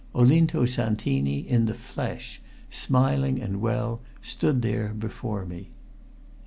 Olinto 0.15 0.65
Santini 0.65 1.41
in 1.47 1.67
the 1.67 1.75
flesh, 1.75 2.41
smiling 2.71 3.39
and 3.39 3.61
well, 3.61 4.01
stood 4.23 4.63
there 4.63 4.95
before 4.95 5.45
me! 5.45 5.69